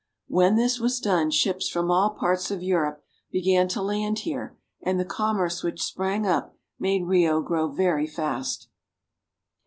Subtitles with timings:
[0.27, 4.99] When this was done ships from all parts of Europe began to land here, and
[4.99, 8.69] the commerce which sprang up made Rio grow very fast.